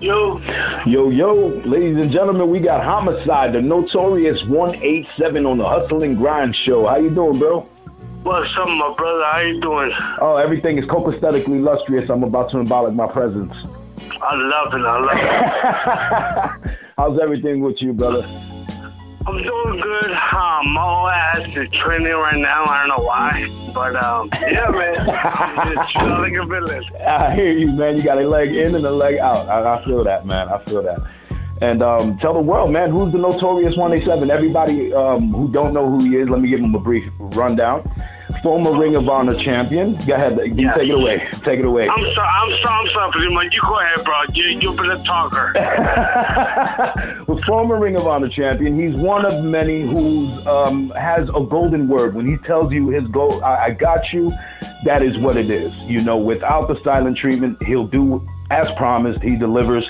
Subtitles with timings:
[0.00, 0.40] Yo.
[0.86, 1.34] Yo, yo,
[1.66, 6.86] ladies and gentlemen, we got Homicide, the notorious 187 on the Hustle and Grind show.
[6.86, 7.68] How you doing, bro?
[8.22, 9.24] What's up, my brother?
[9.24, 9.92] How you doing?
[10.22, 12.08] Oh, everything is copaesthetically lustrous.
[12.08, 13.52] I'm about to embolic my presence.
[14.22, 14.80] I love it.
[14.80, 15.00] I
[16.54, 16.76] love it.
[16.96, 18.22] How's everything with you, brother?
[19.30, 20.10] I'm doing good.
[20.10, 22.64] Um, my whole ass is training right now.
[22.64, 25.08] I don't know why, but um, yeah, man.
[25.24, 26.84] I'm just chilling a villain.
[27.06, 27.96] I hear you, man.
[27.96, 29.48] You got a leg in and a leg out.
[29.48, 30.48] I, I feel that, man.
[30.48, 30.98] I feel that.
[31.60, 34.32] And um, tell the world, man, who's the notorious 187?
[34.32, 37.88] Everybody um, who don't know who he is, let me give him a brief rundown.
[38.42, 39.94] Former Ring of Honor champion.
[40.06, 40.76] Go ahead, you Yes.
[40.78, 41.28] take it away.
[41.44, 41.88] Take it away.
[41.88, 42.28] I'm sorry.
[42.28, 42.80] I'm sorry.
[42.80, 43.24] I'm sorry.
[43.52, 44.14] You go ahead, bro.
[44.32, 45.52] You, you've been a talker.
[47.26, 48.78] well, former Ring of Honor champion.
[48.80, 52.14] He's one of many who um, has a golden word.
[52.14, 54.32] When he tells you his goal, I, I got you,
[54.84, 55.74] that is what it is.
[55.80, 59.22] You know, without the silent treatment, he'll do as promised.
[59.22, 59.88] He delivers.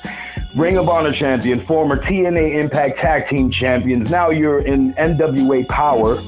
[0.56, 4.10] Ring of Honor champion, former TNA Impact Tag Team champions.
[4.10, 6.20] Now you're in NWA Power,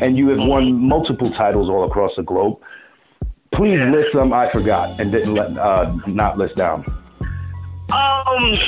[0.00, 2.58] and you have won multiple titles all across the globe.
[3.52, 6.84] Please list them I forgot and didn't let uh, not list down.
[7.90, 8.58] Um,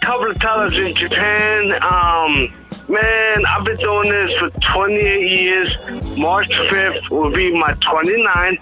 [0.00, 1.72] couple of times in Japan.
[1.82, 2.52] Um,
[2.88, 5.76] man, I've been doing this for 28 years.
[6.16, 8.58] March 5th will be my 29th.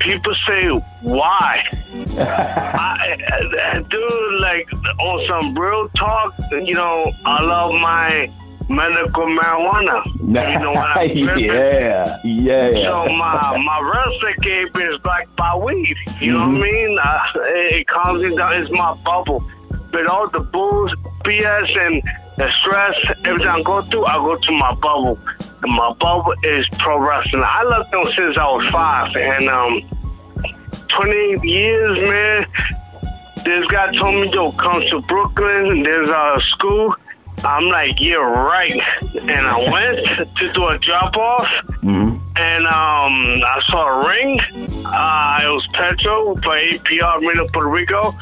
[0.00, 0.68] People say,
[1.02, 1.64] why?
[2.18, 8.32] I, I, dude, like, on some real talk, you know, I love my
[8.68, 10.02] medical marijuana.
[10.32, 12.70] You know what I'm yeah, yeah.
[12.72, 15.94] So my my wrestling game is like my weed.
[16.20, 16.98] You know what I mean?
[17.02, 18.54] Uh, it, it calms me down.
[18.54, 19.44] It's my bubble.
[19.92, 20.90] But all the bulls,
[21.24, 22.02] BS, and
[22.38, 22.94] the stress,
[23.26, 25.18] every time I go through, I go to my bubble.
[25.62, 27.42] And my bubble is pro wrestling.
[27.44, 29.14] I loved them since I was five.
[29.14, 29.82] And um,
[30.88, 32.46] 28 years, man.
[33.44, 35.82] This guy told me, yo, come to Brooklyn.
[35.82, 36.94] There's a school.
[37.44, 38.80] I'm like, yeah, right.
[39.14, 41.48] And I went to do a drop off
[41.80, 44.40] hmm and um, I saw a ring.
[44.40, 48.16] Uh, it was Petro by APR Marina Puerto Rico,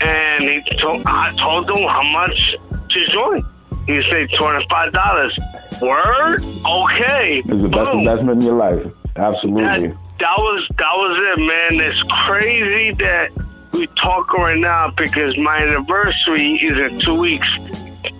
[0.00, 2.56] and he told I told him how much
[2.90, 3.44] to join.
[3.86, 5.38] He said twenty five dollars.
[5.82, 6.42] Word?
[6.42, 7.38] Okay.
[7.40, 7.98] It's the best Boom.
[8.00, 8.86] investment in your life.
[9.16, 9.88] That, Absolutely.
[10.18, 11.80] that was that was it, man.
[11.86, 13.30] It's crazy that
[13.72, 17.48] we talk right now because my anniversary is in two weeks.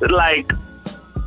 [0.00, 0.48] Like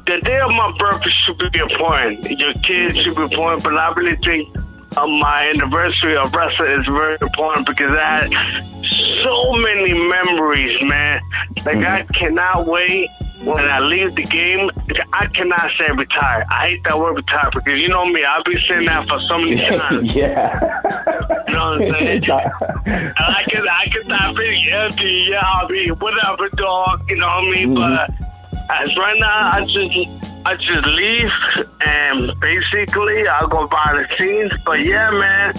[0.06, 2.30] the day of my birthday should be important.
[2.40, 4.56] Your kids should be important, but I really think
[4.97, 11.22] uh, my anniversary of wrestling is very important because I had so many memories, man.
[11.66, 13.09] Like I cannot wait
[13.44, 14.69] when I leave the game.
[15.13, 16.46] I cannot say retire.
[16.50, 18.24] I hate that word retire because you know me.
[18.24, 20.09] I've been saying that for so many times.
[20.13, 20.81] yeah.
[21.47, 22.24] You know what I'm saying?
[23.18, 27.46] I could I could not be empty, yeah, I mean whatever dog, you know what
[27.46, 27.75] I mean?
[27.75, 28.09] But
[28.69, 29.97] as right now I just
[30.46, 31.30] I just leave
[31.85, 34.52] and basically I'll go by the scenes.
[34.66, 35.53] But yeah man,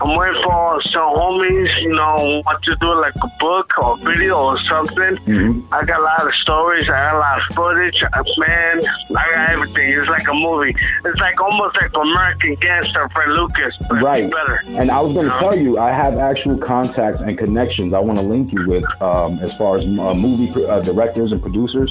[0.00, 4.36] I'm waiting for some homies, you know, want to do like a book or video
[4.38, 5.16] or something.
[5.26, 5.64] Mhm.
[5.72, 8.82] I got a lot of stories, I got a lot of footage, Uh, man,
[9.16, 9.90] I got everything.
[9.92, 10.76] It's like a movie.
[11.06, 14.30] It's like almost like American Gangster Fred Lucas, but Right.
[14.30, 14.60] better.
[14.68, 18.18] And I was going to tell you, I have actual contacts and connections I want
[18.18, 21.90] to link you with um, as far as uh, movie uh, directors and producers.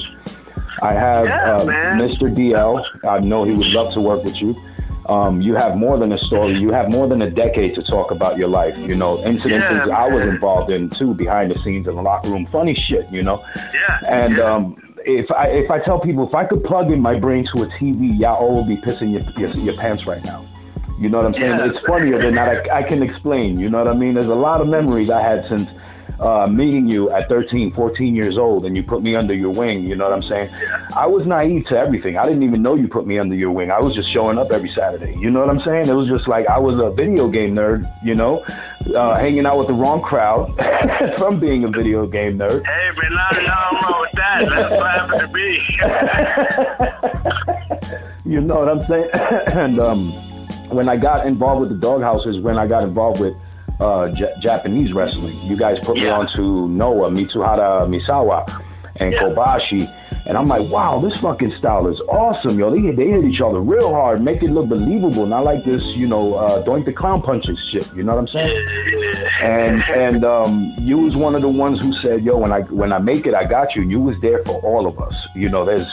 [0.82, 1.64] I have Yeah, uh.
[1.96, 2.32] Mr.
[2.34, 2.84] DL.
[3.04, 4.56] I know he would love to work with you.
[5.08, 6.58] Um, you have more than a story.
[6.58, 8.76] You have more than a decade to talk about your life.
[8.76, 12.28] You know, incidents Yeah, I was involved in too, behind the scenes in the locker
[12.28, 12.46] room.
[12.50, 13.44] Funny shit, you know.
[13.56, 14.00] Yeah.
[14.08, 14.52] And yeah.
[14.52, 17.62] um, if I if I tell people if I could plug in my brain to
[17.62, 20.44] a TV, y'all all would be pissing your, your your pants right now.
[20.98, 21.58] You know what I'm saying?
[21.58, 21.66] Yeah.
[21.66, 22.68] It's funnier than that.
[22.70, 23.60] I, I can explain.
[23.60, 24.14] You know what I mean?
[24.14, 25.68] There's a lot of memories I had since
[26.20, 29.84] uh, meeting you at 13, 14 years old, and you put me under your wing.
[29.84, 30.50] You know what I'm saying?
[30.94, 32.16] I was naive to everything.
[32.16, 33.70] I didn't even know you put me under your wing.
[33.70, 35.14] I was just showing up every Saturday.
[35.18, 35.88] You know what I'm saying?
[35.88, 37.90] It was just like I was a video game nerd.
[38.02, 38.44] You know,
[38.94, 40.54] uh, hanging out with the wrong crowd
[41.18, 42.64] from being a video game nerd.
[42.64, 44.48] Hey, nothing, nothing wrong with that.
[44.48, 45.60] That's what happened to me.
[48.34, 49.10] you know what I'm saying?
[49.12, 50.12] and um,
[50.70, 53.34] when I got involved with the doghouse is when I got involved with
[53.80, 55.38] uh, J- Japanese wrestling.
[55.44, 56.18] You guys put me Yeah.
[56.18, 58.62] on to Noah, Mitsuharu Misawa,
[58.96, 59.20] and Yeah.
[59.22, 59.92] Kobashi.
[60.28, 62.68] And I'm like, wow, this fucking style is awesome, yo.
[62.70, 66.08] They, they hit each other real hard, make it look believable, not like this, you
[66.08, 67.88] know, uh, doink the clown punches shit.
[67.94, 68.66] You know what I'm saying?
[69.42, 72.92] and and um, you was one of the ones who said, "Yo, when I when
[72.92, 75.14] I make it, I got you." You was there for all of us.
[75.36, 75.86] You know, there's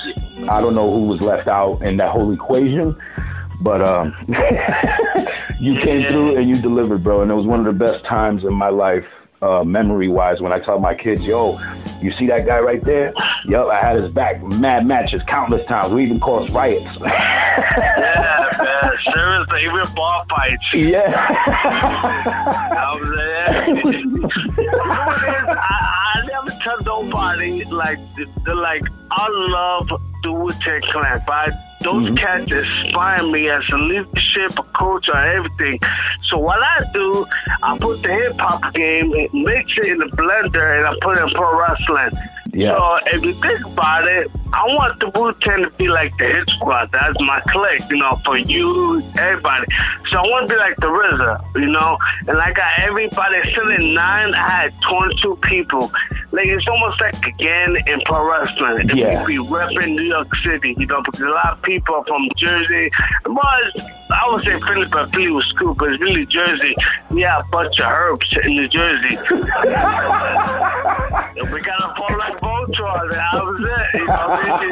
[0.50, 2.96] I don't know who was left out in that whole equation,
[3.64, 4.14] but um,
[5.60, 7.22] you came through and you delivered, bro.
[7.22, 9.06] And it was one of the best times in my life,
[9.42, 10.42] uh, memory wise.
[10.42, 11.58] When I tell my kids, "Yo,
[12.02, 13.14] You see that guy right there?
[13.46, 14.44] Yup, I had his back.
[14.44, 15.94] Mad matches, countless times.
[15.94, 16.86] We even caused riots.
[17.02, 18.92] yeah, man.
[19.14, 20.74] Seriously, even bar fights.
[20.74, 21.14] Yeah.
[21.16, 24.74] I was there.
[25.56, 28.00] I, I never tell nobody like
[28.46, 29.90] the, like I love
[30.24, 32.16] the Wu Tang Clan, but those mm-hmm.
[32.16, 35.80] cats inspire me as a leadership, a coach, or everything.
[36.30, 37.26] So what I do,
[37.62, 41.24] I put the hip hop game, mix it in the blender, and I put it
[41.24, 42.12] in pro wrestling.
[42.54, 42.78] Yeah.
[42.78, 46.26] So if you think about it, I want the Wu Tang to be like the
[46.26, 46.92] Hit Squad.
[46.92, 49.66] That's my clique, you know, for you, everybody.
[50.14, 53.96] So I want to be like the RZA, you know, and I got everybody sitting
[53.96, 54.36] nine.
[54.36, 55.92] I had 22 people.
[56.32, 58.92] Like it's almost like again in pro wrestling.
[58.92, 59.26] If yeah.
[59.26, 62.92] we repping New York City, you know, because a lot of people from Jersey,
[63.24, 63.34] but
[64.12, 66.76] I would say Philly, but Philly was cool, but it's really Jersey.
[67.10, 69.16] we Yeah, a bunch of herbs in New Jersey.
[71.52, 73.12] we got a fall like Voltron.
[73.12, 74.00] That was it.
[74.00, 74.66] You know I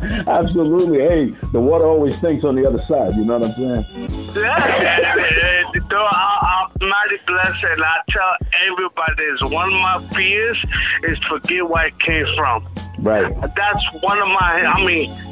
[0.00, 0.28] mean?
[0.28, 0.98] Absolutely.
[0.98, 3.16] Hey, the water always stinks on the other side.
[3.16, 3.69] You know what I'm saying?
[3.70, 3.82] Yeah,
[5.92, 8.36] I, I'm mighty blessed, and I tell
[8.66, 10.58] everybody this: one of my fears
[11.04, 12.66] is forget where it came from.
[13.02, 13.34] Right.
[13.56, 14.64] That's one of my.
[14.64, 15.30] I mean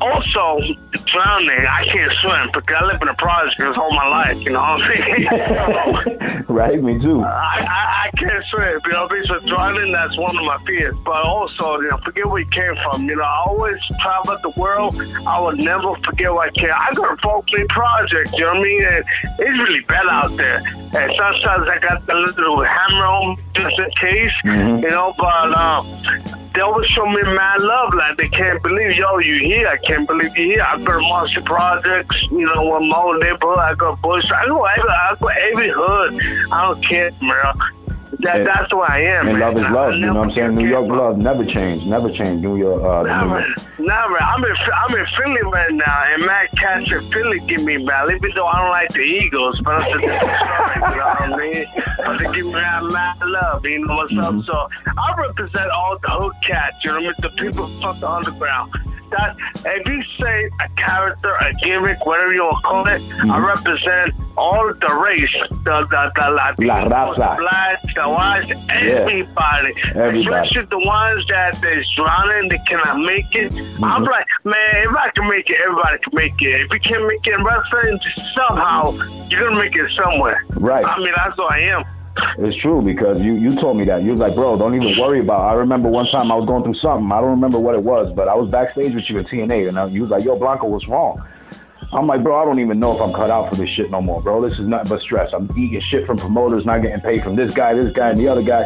[0.00, 0.60] also
[1.06, 4.36] drowning, I can't swim because I live in a project all my life.
[4.38, 6.44] You know what I'm saying?
[6.48, 7.22] right, me too.
[7.22, 8.80] I, I, I can't swim.
[8.84, 10.96] You know, so drowning that's one of my fears.
[11.04, 13.08] But also, you know, forget where you came from.
[13.08, 15.00] You know, I always travel the world.
[15.26, 16.70] I will never forget where I came.
[16.72, 18.32] I got a Folkley project.
[18.32, 18.84] You know what I mean?
[18.84, 19.04] And
[19.38, 20.58] it's really bad out there.
[20.58, 24.32] And sometimes I got the little hammer on just in case.
[24.44, 24.84] Mm-hmm.
[24.84, 25.52] You know, but.
[25.54, 27.94] Um, they always show me mad love.
[27.94, 29.68] Like they can't believe, yo, you here.
[29.68, 30.62] I can't believe you here.
[30.62, 33.58] I go to Marcy Projects, you know, one more neighborhood.
[33.58, 34.30] I go Bush.
[34.30, 36.20] I go every, I go every hood.
[36.52, 37.52] I don't care, bro.
[38.20, 39.28] That, that's who I am.
[39.28, 39.54] And man.
[39.54, 39.94] love is love.
[39.94, 40.54] You know what I'm saying?
[40.56, 41.86] New York love never changed.
[41.86, 42.42] Never changed.
[42.42, 42.82] New York.
[42.82, 43.46] Uh, never.
[43.78, 44.22] Never.
[44.22, 48.10] I'm in, I'm in Philly right now, and Matt Cats in Philly give me back.
[48.10, 51.36] Even though I don't like the Eagles, but I'm still story, you know what I
[51.36, 51.66] mean?
[51.98, 54.38] But they give me that mad love, you know what's mm-hmm.
[54.38, 54.44] up?
[54.44, 57.36] So I represent all the hood cats, you know what I mean?
[57.36, 58.72] The people from the underground
[59.10, 63.30] that if you say a character, a gimmick, whatever you want to call it, mm-hmm.
[63.30, 65.30] I represent all the race,
[65.64, 69.92] the the the Latinos, La the blacks, the whites, everybody, yeah.
[69.94, 73.52] everybody, especially the ones that is drowning, they cannot make it.
[73.52, 73.84] Mm-hmm.
[73.84, 76.60] I'm like, man, if I can make it, everybody can make it.
[76.62, 77.98] If you can't make it in wrestling,
[78.34, 78.92] somehow
[79.28, 80.44] you're gonna make it somewhere.
[80.50, 80.84] Right.
[80.86, 81.84] I mean, that's who I am.
[82.38, 85.20] It's true because you you told me that you was like, bro, don't even worry
[85.20, 85.40] about.
[85.40, 85.50] It.
[85.50, 87.10] I remember one time I was going through something.
[87.12, 89.92] I don't remember what it was, but I was backstage with you at TNA, and
[89.92, 91.22] you was like, yo, Blanco, what's wrong?
[91.92, 94.02] I'm like, bro, I don't even know if I'm cut out for this shit no
[94.02, 94.46] more, bro.
[94.46, 95.30] This is nothing but stress.
[95.32, 98.28] I'm eating shit from promoters, not getting paid from this guy, this guy, and the
[98.28, 98.64] other guy.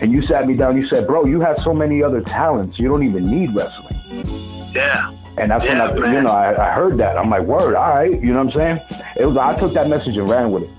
[0.00, 0.76] And you sat me down.
[0.76, 2.78] You said, bro, you have so many other talents.
[2.78, 4.70] You don't even need wrestling.
[4.72, 5.12] Yeah.
[5.36, 6.14] And that's yeah, when I, man.
[6.14, 7.18] you know, I, I heard that.
[7.18, 8.10] I'm like, word, all right.
[8.10, 9.02] You know what I'm saying?
[9.16, 9.36] It was.
[9.36, 10.70] I took that message and ran with it.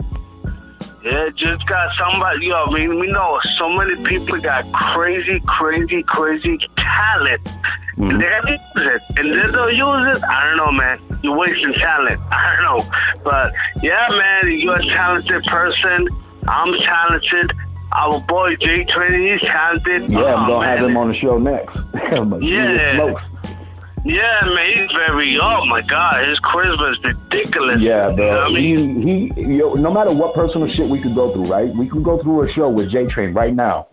[1.06, 2.48] Yeah, just got somebody.
[2.48, 7.44] Yo, I mean, we know so many people got crazy, crazy, crazy talent.
[7.44, 8.10] Mm-hmm.
[8.10, 9.02] And they got to use it.
[9.20, 10.24] And they don't use it.
[10.24, 11.00] I don't know, man.
[11.22, 12.20] You're wasting talent.
[12.32, 12.92] I don't know.
[13.24, 13.54] But
[13.84, 16.08] yeah, man, you're a talented person.
[16.48, 17.54] I'm talented.
[17.92, 20.12] Our boy J Train, he's talented.
[20.12, 21.78] Yeah, I'm gonna have him on the show next.
[22.44, 23.14] yeah.
[24.06, 25.40] Yeah, man, he's very.
[25.40, 27.82] Oh my God, his charisma is ridiculous.
[27.82, 28.26] Yeah, bro.
[28.26, 29.02] You know I mean?
[29.36, 31.74] He, he, yo, no matter what personal shit we could go through, right?
[31.74, 33.88] We could go through a show with J Train right now.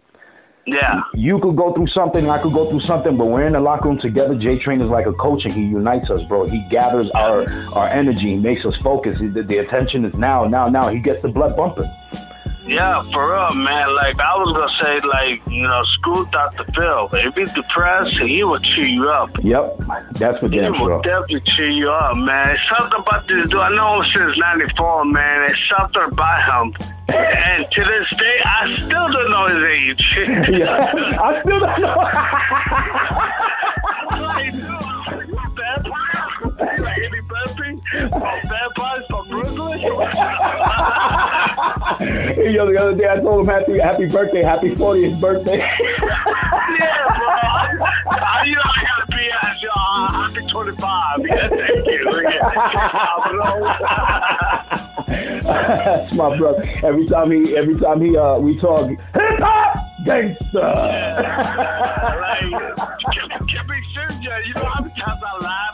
[0.66, 1.02] Yeah.
[1.14, 3.88] You could go through something, I could go through something, but we're in the locker
[3.88, 4.34] room together.
[4.34, 6.44] J Train is like a coach and he unites us, bro.
[6.46, 9.18] He gathers our our energy, he makes us focus.
[9.18, 10.88] The, the attention is now, now, now.
[10.88, 11.90] He gets the blood pumping.
[12.66, 13.94] Yeah, for real, man.
[13.94, 16.64] Like I was gonna say, like you know, screw Dr.
[16.74, 17.08] Phil.
[17.12, 19.30] If he's depressed, he will cheer you up.
[19.42, 19.78] Yep,
[20.12, 22.56] that's what he will definitely cheer you up, man.
[22.68, 23.58] Something about this dude.
[23.58, 25.50] I know him since '94, man.
[25.50, 26.74] It's something about him.
[27.08, 30.02] and to this day, I still don't know his age.
[30.58, 32.08] yeah, I still don't know.
[36.92, 39.80] Eddie Murphy from Vampires from Brooklyn.
[42.52, 45.58] Yo, the other day I told him happy happy birthday, happy 40th birthday.
[46.78, 47.28] yeah, bro.
[48.10, 51.26] I, you know I gotta be at uh, happy 25.
[51.26, 52.02] Yeah, thank you.
[55.42, 56.64] That's my brother.
[56.82, 60.44] Every time he, every time he, uh, we talk hip hop gangster.
[60.54, 61.22] Yeah.
[62.20, 62.50] like,
[63.14, 65.71] can, can be serious, you know how many times I laugh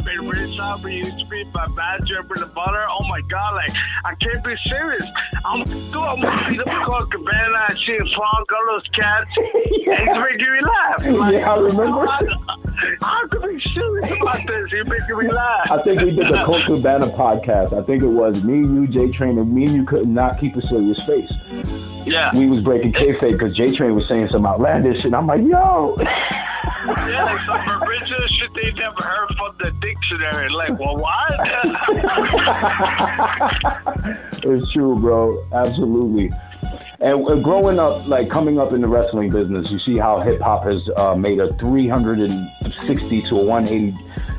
[0.68, 2.84] and Albert used to be my manager with the butter.
[2.88, 3.72] Oh my god, like
[4.04, 5.04] I can't be serious.
[5.44, 9.30] I'm doing I'm gonna beat up Cabana man, she Frank, all those cats.
[9.36, 9.98] yeah.
[9.98, 11.18] He's making me laugh.
[11.18, 12.06] Like, yeah, I remember.
[13.00, 14.70] How could we serious about this?
[14.70, 15.70] You're making me laugh.
[15.70, 17.72] I think we did the Colt Cabana podcast.
[17.72, 20.54] I think it was me, you, J Train, and me and you could not keep
[20.56, 21.30] a serious face.
[22.06, 22.36] Yeah.
[22.36, 25.12] We was breaking kayfabe because J Train was saying some outlandish shit.
[25.12, 25.96] I'm like, yo.
[25.98, 30.48] yeah, like some original they never heard from the dictionary.
[30.48, 31.32] Like, well, what?
[34.44, 35.46] it's true, bro.
[35.52, 36.30] Absolutely.
[37.00, 40.64] And growing up, like coming up in the wrestling business, you see how hip hop
[40.64, 43.96] has uh, made a 360 to a 180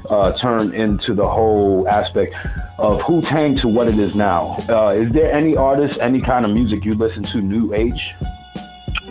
[0.09, 2.33] uh, turn into the whole aspect
[2.77, 4.57] of Wu Tang to what it is now.
[4.67, 8.13] Uh, is there any artist, any kind of music you listen to, new age?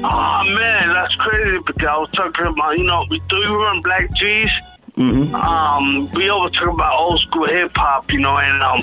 [0.01, 4.13] Oh man, that's crazy because I was talking about, you know, do you remember Black
[4.15, 4.51] G's?
[4.99, 5.33] Mm-hmm.
[5.33, 8.83] Um, we always talk about old school hip hop, you know, and um,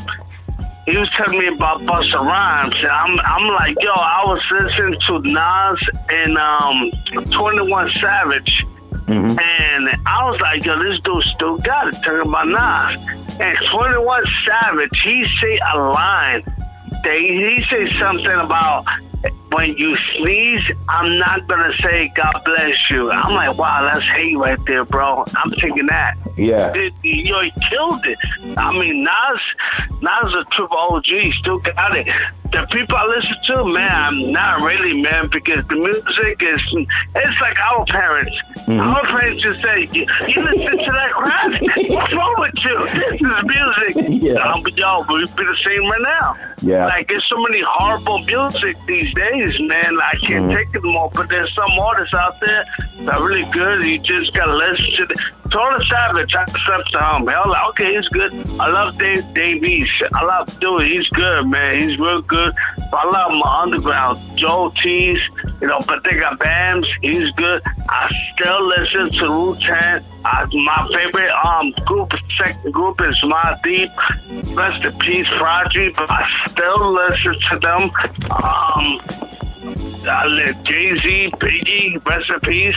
[0.85, 4.97] he was telling me about Busta Rhymes, and I'm I'm like, yo, I was listening
[5.07, 5.79] to Nas
[6.09, 6.91] and um
[7.31, 9.37] 21 Savage, mm-hmm.
[9.37, 11.95] and I was like, yo, this dude still got it.
[11.95, 16.43] Talking about Nas and 21 Savage, he say a line.
[17.03, 18.85] That he say something about
[19.55, 23.09] when you sneeze, I'm not gonna say God bless you.
[23.09, 25.23] I'm like, wow, that's hate right there, bro.
[25.37, 26.17] I'm thinking that.
[26.35, 26.73] Yeah.
[26.75, 28.17] It, you know, he killed it.
[28.57, 29.39] I mean, Nas,
[30.01, 31.05] Nas is a triple OG,
[31.39, 32.07] still got it.
[32.55, 36.61] The people I listen to, man, I'm not really, man, because the music is,
[37.15, 38.31] it's like our parents.
[38.65, 38.79] Mhm.
[38.81, 41.51] Our parents just say, you, you listen to that crap?
[41.89, 42.89] What's wrong with you?
[42.95, 44.21] This is music.
[44.23, 44.35] Yeah.
[44.35, 46.37] Um, but yo, we be the same right now.
[46.61, 46.85] Yeah.
[46.85, 49.99] Like, there's so many horrible music these days, man.
[50.01, 50.55] I can't Mhm.
[50.55, 51.11] take it more.
[51.13, 52.63] But there's some artists out there
[53.01, 53.83] that are really good.
[53.85, 55.15] You just gotta listen to the.
[55.51, 57.27] Tony Savage, I slept to him.
[57.27, 58.33] Hell, okay, he's good.
[58.59, 59.87] I love Dave Davies.
[60.13, 60.97] I love Dewey.
[60.97, 61.87] He's good, man.
[61.87, 62.53] He's real good.
[62.93, 64.37] I love my underground.
[64.37, 65.19] Joe Tees,
[65.61, 66.85] you know, but they got Bams.
[67.01, 67.61] He's good.
[67.89, 70.03] I still listen to Wu Tang.
[70.23, 73.91] My favorite um group, second group is Mobb Deep.
[74.55, 75.89] Rest in peace, Prodigy.
[75.89, 77.91] But I still listen to them.
[78.31, 79.01] Um,
[80.07, 82.75] I let Jay Z, Biggie, rest in peace.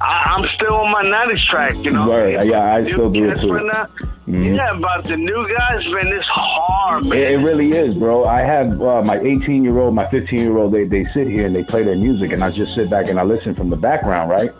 [0.00, 2.08] I, I'm still on my 90s track, you know.
[2.10, 3.52] Right, yeah, I still do it too.
[3.52, 3.86] right now,
[4.26, 4.56] Mhm.
[4.56, 7.16] Yeah, but the new guys, man, it's hard, man.
[7.18, 8.24] It, it really is, bro.
[8.26, 10.74] I have uh, my 18 year old, my 15 year old.
[10.74, 13.18] They they sit here and they play their music, and I just sit back and
[13.20, 14.50] I listen from the background, right?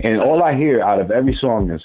[0.00, 1.82] And all I hear out of every song is.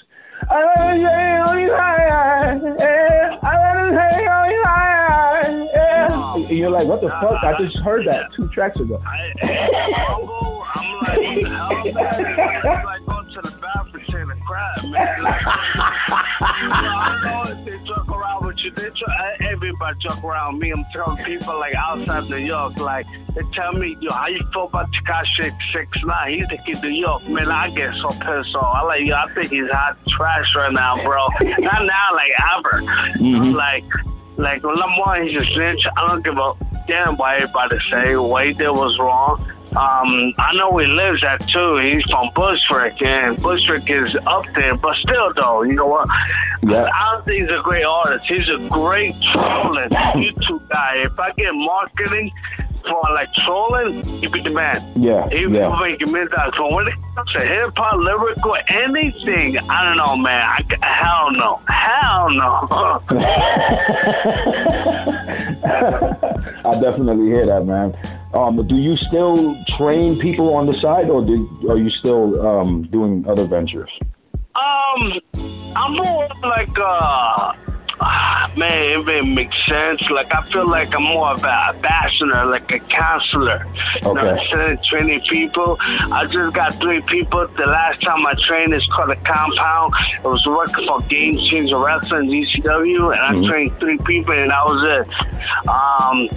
[6.36, 7.42] And you're like, what the fuck?
[7.44, 9.00] I just heard that two tracks ago.
[11.04, 11.86] Like?
[11.86, 13.00] It's like
[13.34, 14.36] to the bathroom the
[14.88, 15.22] man.
[15.22, 15.40] Like,
[17.64, 18.70] they joke around with you.
[18.72, 20.70] They try, everybody joke around me.
[20.72, 24.64] I'm telling people like outside New York, like they tell me, yo, how you feel
[24.66, 26.38] about Tekashi Six Nine?
[26.38, 27.50] He's the kid New York, man.
[27.50, 28.76] I get so pissed off.
[28.76, 31.26] I like, yo, I think he's hot trash right now, bro.
[31.58, 32.82] Not now, like ever.
[33.18, 33.54] Mhm.
[33.54, 33.84] Like,
[34.36, 35.84] like Lamar, he's a snitch.
[35.96, 36.54] I don't give a
[36.86, 38.16] damn what everybody say.
[38.16, 39.44] What he was wrong.
[39.76, 41.76] Um, I know he lives at too.
[41.76, 44.76] He's from Bushwick, and Bushwick is up there.
[44.76, 46.08] But still, though, you know what?
[46.62, 46.88] Yeah.
[46.92, 48.24] I think he's a great artist.
[48.26, 50.96] He's a great trolling YouTube guy.
[51.04, 52.30] If I get marketing
[52.86, 54.82] for like trolling, he'd be the man.
[54.94, 55.68] Yeah, He yeah.
[55.68, 56.54] will make a million dollars.
[56.56, 60.40] But when it comes to hip hop, lyrical, anything, I don't know, man.
[60.40, 61.60] I, hell no.
[61.66, 62.68] Hell no.
[66.64, 67.94] I definitely hear that, man.
[68.34, 72.82] Um, do you still train people on the side, or do, are you still um,
[72.90, 73.90] doing other ventures?
[74.56, 75.20] Um,
[75.76, 77.52] I'm more like uh,
[78.56, 80.08] man, it makes sense.
[80.10, 83.64] Like I feel like I'm more of an ambassador, like a counselor.
[84.02, 84.40] You know, Okay.
[84.42, 85.76] instead of training people,
[86.12, 87.46] I just got three people.
[87.56, 89.92] The last time I trained is called a compound.
[90.22, 93.48] It was working for Game Changer Wrestling, GCW, and I Mhm.
[93.48, 95.68] trained three people, and that was it.
[95.68, 96.28] Um,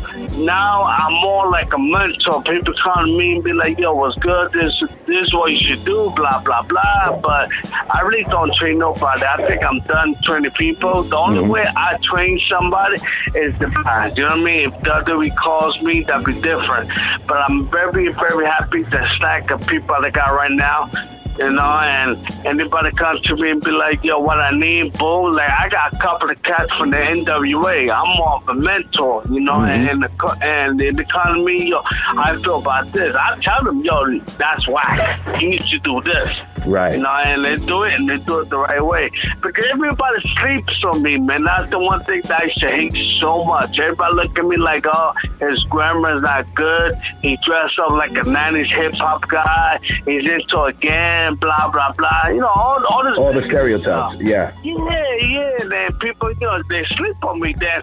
[0.45, 2.41] now I'm more like a mentor.
[2.43, 4.51] People come to me and be like, "Yo, what's good?
[4.53, 4.74] This,
[5.05, 7.17] this is what you should do." Blah blah blah.
[7.21, 7.50] But
[7.89, 9.24] I really don't train nobody.
[9.24, 11.03] I think I'm done training people.
[11.03, 11.47] The only Mhm.
[11.50, 12.97] way I train somebody
[13.35, 14.17] is the best.
[14.17, 14.69] You know what I mean?
[14.69, 16.89] If WWE calls me, that'd be different.
[17.27, 20.89] But I'm very very happy the stack of people I got right now.
[21.37, 25.31] You know, and anybody comes to me and be like, yo, what I need, boo.
[25.31, 27.91] Like, I got a couple of cats from the NWA.
[27.93, 29.67] I'm more of a mentor, you know, Mhm.
[29.69, 31.81] and, and, the, and they be calling me, yo,
[32.17, 33.15] I feel about this.
[33.15, 35.19] I tell them, yo, that's whack.
[35.39, 36.29] You need to do this.
[36.65, 36.95] Right.
[36.95, 39.11] You know, and they do it and they do it the right way.
[39.41, 41.43] Because everybody sleeps on me, man.
[41.43, 43.79] That's the one thing that I used to hate so much.
[43.79, 46.95] Everybody look at me like, oh, his grammar's not good.
[47.21, 49.79] He dressed up like a 90s hip hop guy.
[50.05, 52.27] He's into a gang, blah, blah, blah.
[52.27, 53.17] You know, all, all this.
[53.17, 54.51] All the stereotypes, yeah.
[54.63, 55.93] Yeah, yeah, man.
[55.99, 57.55] People, you know, they sleep on me.
[57.57, 57.81] Then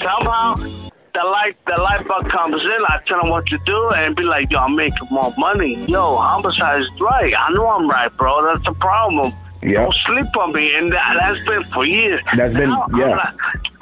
[0.00, 0.56] somehow
[1.14, 4.24] the light the light bulb comes in, I tell them what to do and be
[4.24, 5.84] like, yo, I'm making more money.
[5.86, 7.32] Yo, homicide is right.
[7.38, 8.44] I know I'm right, bro.
[8.44, 9.32] That's the problem.
[9.62, 9.84] Yeah.
[9.84, 12.20] Don't sleep on me, and that, that's been for years.
[12.36, 13.16] That's been- Now, yeah.
[13.16, 13.34] like-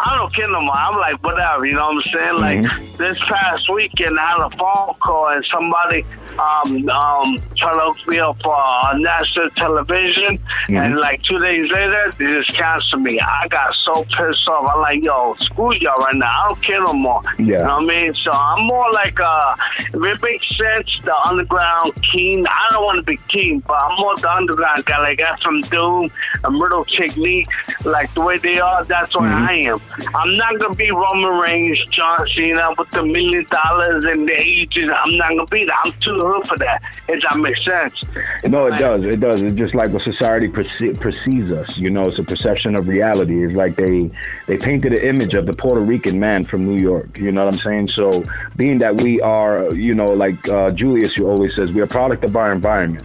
[0.05, 0.75] I don't care no more.
[0.75, 2.35] I'm like, whatever, you know what I'm saying?
[2.41, 2.97] Like, Mm-hmm.
[2.99, 6.05] this past weekend, I had a phone call, and somebody
[6.39, 10.77] um, um, tried to me up for uh, national television, Mm-hmm.
[10.77, 13.19] and like two days later, they just canceled me.
[13.19, 14.71] I got so pissed off.
[14.73, 16.31] I'm like, yo, screw y'all right now.
[16.31, 17.21] I don't care no more.
[17.39, 17.45] Yeah.
[17.45, 18.15] You know what I mean?
[18.23, 22.47] So I'm more like, uh, if it makes sense, the underground king.
[22.47, 26.11] I don't want to be king, but I'm more the underground guy, like MF Doom,
[26.47, 27.49] Immortal Technique,
[27.85, 29.81] like the way they are, that's what I am.
[30.15, 34.41] I'm not going to be Roman Reigns, John Cena with the million dollars and the
[34.41, 34.91] ages.
[34.95, 35.83] I'm not going to be that.
[35.85, 38.03] I'm too hood for that, if that makes sense.
[38.45, 39.05] No, it does.
[39.05, 39.43] It does.
[39.43, 41.77] It's just like what society perce- perceives us.
[41.77, 43.45] You know, it's a perception of reality.
[43.45, 44.11] It's like they
[44.47, 47.19] they painted an image of the Puerto Rican man from New York.
[47.19, 47.89] You know what I'm saying?
[47.89, 48.23] So,
[48.57, 51.89] being that we are, you know, like uh, Julius, who always says, we are a
[51.89, 53.05] product of our environment.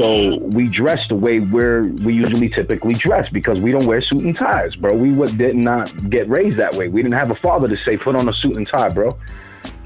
[0.00, 4.20] So we dress the way we're we usually typically dress because we don't wear suit
[4.20, 4.94] and ties, bro.
[4.94, 6.88] We would, did not get raised that way.
[6.88, 9.10] We didn't have a father to say put on a suit and tie, bro.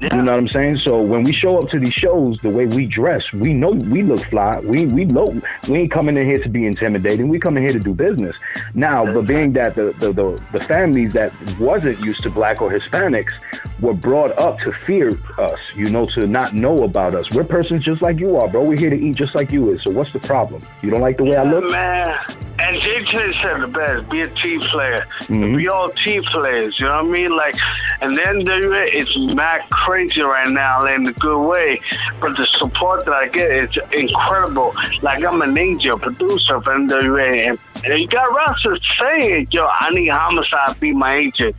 [0.01, 0.15] Yeah.
[0.15, 0.77] You know what I'm saying?
[0.79, 4.03] So when we show up to these shows, the way we dress, we know we
[4.03, 4.59] look fly.
[4.59, 7.29] We we know we ain't coming in here to be intimidating.
[7.29, 8.35] We coming here to do business.
[8.73, 12.69] Now, but being that the the, the, the families that wasn't used to black or
[12.71, 13.31] Hispanics
[13.79, 17.25] were brought up to fear us, you know, to not know about us.
[17.31, 18.63] We're persons just like you are, bro.
[18.63, 19.83] We're here to eat just like you is.
[19.83, 20.61] So what's the problem?
[20.81, 21.69] You don't like the way I look?
[21.71, 22.17] Man,
[22.59, 24.09] and JJ said the best.
[24.09, 25.05] Be a team player.
[25.23, 25.55] Mhm.
[25.55, 26.77] We all team players.
[26.79, 27.35] You know what I mean?
[27.35, 27.55] Like,
[28.01, 29.61] and then NWA is mad
[29.93, 31.79] crazy right now in a good way.
[32.19, 34.73] But the support that I get is incredible.
[35.03, 39.91] Like I'm an angel producer for NWA, and, and you got wrestlers saying, "Yo, I
[39.91, 41.55] need Homicide be my agent."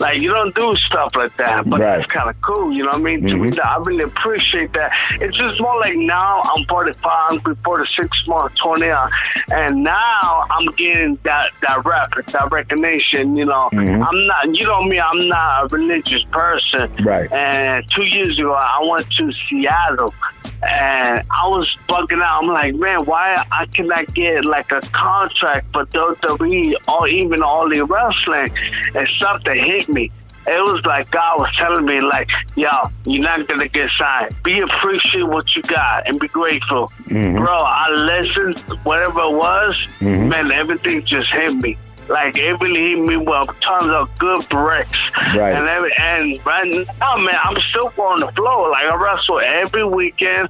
[0.00, 1.98] Like you don't do stuff like that, but Right.
[1.98, 2.72] that's kind of cool.
[2.72, 3.26] You know what I mean?
[3.26, 3.60] To me, Mhm.
[3.62, 4.90] I really appreciate that.
[5.20, 9.08] It's just more like now I'm 45, I'm 46 months, 20, uh,
[9.52, 13.36] and now I'm getting that that rep, that recognition.
[13.36, 14.06] You know, Mhm.
[14.08, 14.54] I'm not.
[14.58, 14.98] You know me.
[14.98, 16.90] I'm not a religious person.
[17.04, 17.30] Right.
[17.30, 20.14] And two years ago, I went to Seattle,
[20.62, 22.42] and I was bugging out.
[22.42, 27.68] I'm like, man, why I cannot get like a contract for WWE or even all
[27.68, 28.52] the wrestling
[28.94, 29.08] and
[29.44, 30.10] that hit me.
[30.46, 32.68] It was like God was telling me, like, yo,
[33.04, 34.34] you're not gonna get signed.
[34.42, 37.36] Be appreciative what you got and be grateful, Mhm.
[37.36, 37.52] bro.
[37.52, 40.28] I listened, whatever it was, Mhm.
[40.28, 40.50] man.
[40.50, 41.76] Everything just hit me.
[42.10, 44.98] Like it really hit me with tons of good bricks.
[45.34, 45.54] Right.
[45.54, 48.70] And every, and right now, man, I'm still on the floor.
[48.70, 50.48] Like I wrestle every weekend.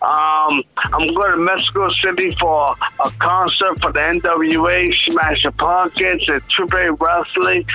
[0.00, 6.42] Um, I'm going to Mexico City for a concert for the NWA, Smashing Pumpkins, and
[6.48, 7.66] Triple A Wrestling.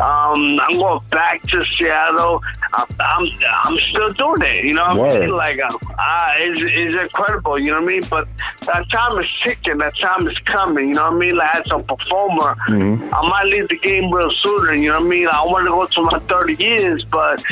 [0.00, 2.42] Um, I'm going back to Seattle.
[2.74, 3.26] I'm, I'm,
[3.64, 4.64] I'm still doing it.
[4.64, 5.30] You know what I mean?
[5.30, 7.58] Like, uh, uh, it's, it's incredible.
[7.58, 8.02] You know what I mean?
[8.10, 8.28] But
[8.66, 9.78] that time is ticking.
[9.78, 10.88] That time is coming.
[10.88, 11.36] You know what I mean?
[11.36, 13.10] Like, as a performer, Mhm.
[13.12, 14.74] I might leave the game real sooner.
[14.74, 15.28] You know what I mean?
[15.28, 17.42] I want to go to my 30 years, but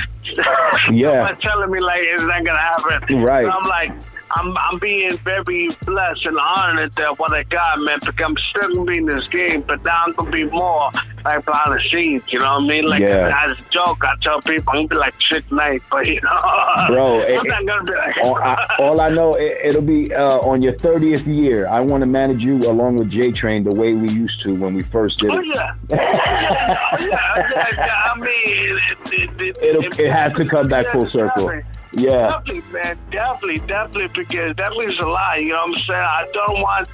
[0.91, 1.35] Yeah.
[1.41, 3.23] telling me like it's not gonna happen.
[3.23, 3.45] Right.
[3.47, 3.93] So I'm like,
[4.37, 7.99] I'm I'm being very blessed and honored that what I got, man.
[8.01, 10.91] Because I'm still gonna be in this game, but now I'm gonna be more
[11.25, 12.23] like behind the scenes.
[12.29, 12.89] You know what I mean?
[12.89, 13.45] Like Yeah.
[13.45, 16.41] as a joke, I tell people I'm gonna be like Chick Knight, but you know,
[16.89, 18.17] Bro, it- I'm not gonna be like.
[18.25, 21.67] all, I, all I know, it, it'll be uh, on your 30th year.
[21.69, 24.75] I want to manage you along with J Train the way we used to when
[24.75, 25.47] we first did Oh it.
[25.55, 28.09] yeah, yeah, oh, yeah, yeah, yeah.
[28.13, 31.51] I mean, it, it, it, It'll- it has to come back full circle.
[31.97, 32.99] Yeah, Definitely, man.
[33.11, 35.41] Definitely, definitely, because that means a lot.
[35.41, 36.01] You know what I'm saying?
[36.01, 36.89] I don't want,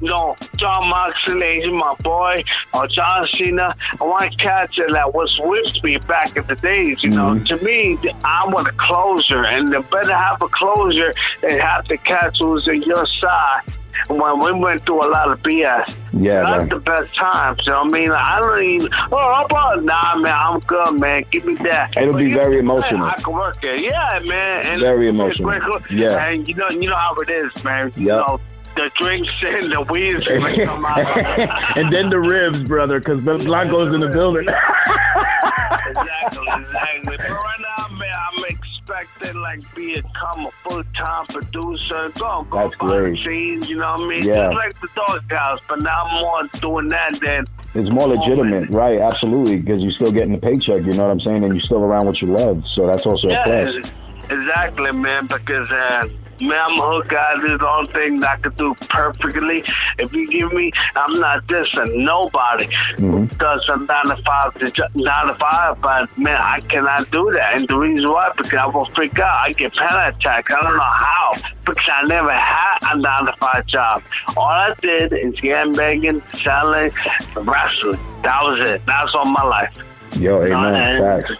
[0.00, 3.74] you know, Jon Moxley, my boy, or John Cena.
[4.00, 7.02] I want cats that was with me back in the days.
[7.02, 7.46] You know, Mhm.
[7.46, 11.12] to me, I want a closer, and the better have a closer
[11.42, 13.62] than have the cats who's in your side.
[14.08, 15.94] When we went through a lot of BS.
[16.12, 16.68] yeah, That's man.
[16.68, 17.60] the best times.
[17.66, 18.10] You know what I mean?
[18.10, 18.88] I don't even.
[19.12, 20.34] Oh, how about nah, man?
[20.34, 21.24] I'm good, man.
[21.30, 21.94] Give me that.
[21.96, 23.04] It'll But be very emotional.
[23.06, 23.80] I can work it.
[23.82, 24.66] Yeah, man.
[24.66, 25.52] And Very emotional.
[25.90, 26.26] Yeah.
[26.26, 27.92] And you know, you know how it is, man.
[27.96, 28.40] You know,
[28.76, 30.26] the drinks and the weeds
[30.64, 31.76] come out.
[31.76, 34.46] and then the ribs, brother, because Blanco's in the building.
[34.48, 37.16] exactly, exactly.
[37.16, 38.44] But right now, man, I'm
[38.84, 42.10] expected like become a full time producer.
[42.16, 43.24] Go go That's great.
[43.24, 44.22] scenes, you know what I mean?
[44.24, 44.34] Yeah.
[44.34, 47.44] Just like the doghouse, but now I'm more doing that than
[47.74, 49.00] It's more legitimate, right?
[49.00, 50.82] Absolutely, because you're still getting the paycheck.
[50.84, 52.62] You know what I'm saying, and you're still around what you love.
[52.72, 53.76] So that's also a plus.
[53.76, 53.92] ex-
[54.30, 55.26] exactly, man.
[55.26, 56.08] Because uh,
[56.40, 57.34] man, I'm a hook guy.
[57.40, 59.64] This is the only thing that I can do perfectly.
[59.98, 62.66] If you give me, I'm not dissing nobody
[62.96, 63.36] Mhm.
[63.38, 67.56] does a nine to five to nine to five, but man, I cannot do that.
[67.56, 69.36] And the reason why, because I will freak out.
[69.48, 70.50] I get panic attack.
[70.50, 74.02] I don't know how because I never had a nine to five job.
[74.36, 76.92] All I did is gambling, selling,
[77.36, 78.00] wrestling.
[78.22, 78.82] That was it.
[78.86, 79.74] That's all my life.
[80.18, 81.02] Yo, amen.
[81.02, 81.32] Facts.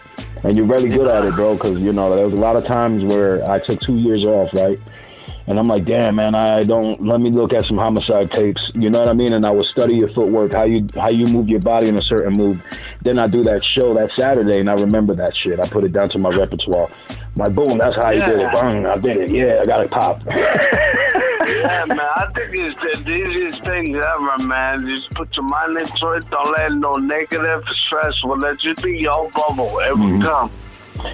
[0.44, 1.54] And you're really good at it, bro.
[1.54, 4.50] Because you know there was a lot of times where I took two years off,
[4.52, 4.78] right?
[5.46, 7.04] And I'm like, damn, man, I don't.
[7.04, 8.62] Let me look at some homicide tapes.
[8.74, 9.34] You know what I mean?
[9.34, 12.02] And I would study your footwork, how you how you move your body in a
[12.02, 12.60] certain move.
[13.02, 15.60] Then I do that show that Saturday, and I remember that shit.
[15.60, 16.90] I put it down to my repertoire.
[17.10, 18.40] I'm like, boom, that's how you did it.
[18.40, 18.52] Yeah.
[18.52, 19.30] Bang, I did it.
[19.30, 20.22] Yeah, I got it pop.
[21.46, 24.86] Yeah, man, I think it's the easiest thing ever, man.
[24.86, 26.28] Just put your mind into it.
[26.30, 30.22] Don't let no negative stress will let you be your bubble every Mhm.
[30.22, 30.50] time.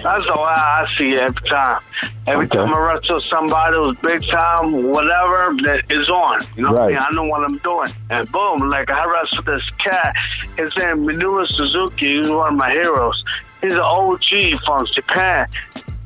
[0.03, 1.81] That's the way I see it every time.
[2.27, 2.57] Every Okay.
[2.59, 6.39] time I wrestle somebody who's big time, whatever, that is on.
[6.55, 6.97] You know what I mean?
[6.97, 7.89] I know what I'm doing.
[8.09, 10.15] And boom, like I wrestled this cat.
[10.55, 12.19] His name Minoru Suzuki.
[12.19, 13.21] He's one of my heroes.
[13.61, 15.47] He's an OG from Japan.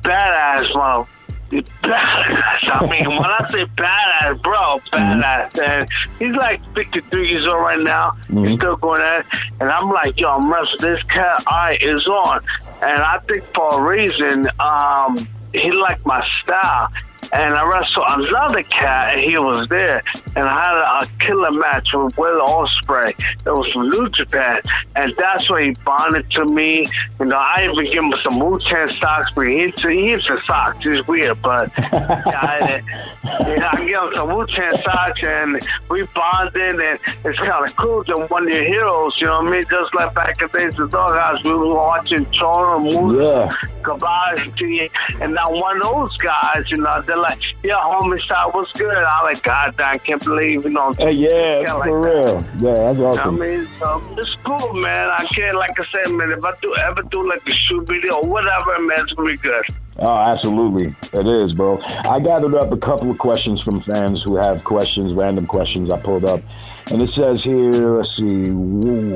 [0.02, 1.08] Badass, mother.
[1.50, 2.70] Badass.
[2.72, 5.58] I mean, when I say badass, bro, badass.
[5.62, 8.12] And he's like 53 years old right now.
[8.28, 8.56] He's Mhm.
[8.56, 9.26] still going at it.
[9.60, 11.42] And I'm like, yo, I'm wrestling this cat.
[11.46, 12.40] Eye is on.
[12.82, 16.88] And I think for a reason, um, he liked my style.
[17.32, 20.02] And I wrestled another cat, and he was there.
[20.36, 23.08] And I had a, killer match with Will Ospreay.
[23.08, 24.60] It was from New Japan.
[24.94, 26.88] And that's when he bonded to me.
[27.18, 30.40] You know, I even give him some Wu Tang socks, but he into, he into
[30.42, 30.78] socks.
[30.86, 32.82] He's weird, but I,
[33.24, 35.60] yeah, I give him some Wu Tang socks, and
[35.90, 39.48] we bonded, and it's kind of cool that one of your heroes, you know what
[39.48, 39.64] I mean?
[39.68, 43.28] Just like back in the days of Doghouse, we were watching Choro movies.
[43.28, 43.50] yeah.
[43.86, 48.94] Kobashi, and now one of those guys, you know, they're like, yeah, homicide was good.
[48.96, 50.92] I'm like, God, I can't believe, you know.
[50.98, 52.08] Hey, yeah, Yeah, like for that.
[52.08, 52.44] real.
[52.58, 53.40] Yeah, that's awesome.
[53.42, 55.08] I mean, so it's cool, man.
[55.08, 58.16] I can't, like I said, man, if I do ever do like a shoot video
[58.16, 59.64] or whatever, man, it's gonna be good.
[59.98, 60.94] Oh, absolutely.
[61.14, 61.80] It is, bro.
[61.82, 65.98] I gathered up a couple of questions from fans who have questions, random questions I
[65.98, 66.42] pulled up.
[66.90, 68.44] And it says here, let's see.
[68.46, 69.10] Who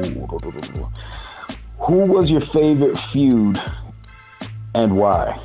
[2.07, 3.61] was your favorite feud
[4.75, 5.39] and why?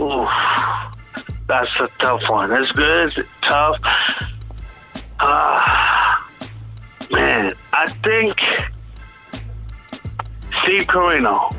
[0.00, 0.28] Oof,
[1.46, 2.52] that's a tough one.
[2.52, 3.76] It's good, it's tough.
[5.20, 6.30] Ah,
[7.10, 8.38] man, I think
[10.62, 11.52] Steve Corino.